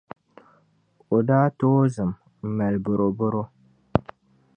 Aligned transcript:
o 1.15 1.17
daa 1.27 1.47
tooi 1.57 1.87
zim 1.95 2.11
m-mali 2.45 2.79
bɔrɔbɔro. 2.85 3.43